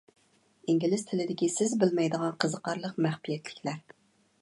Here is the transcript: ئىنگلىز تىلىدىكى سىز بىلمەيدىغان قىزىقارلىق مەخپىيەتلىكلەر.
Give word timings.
ئىنگلىز 0.73 1.03
تىلىدىكى 1.11 1.51
سىز 1.57 1.77
بىلمەيدىغان 1.85 2.35
قىزىقارلىق 2.47 3.01
مەخپىيەتلىكلەر. 3.09 3.83